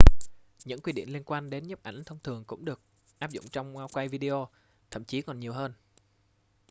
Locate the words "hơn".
5.53-5.73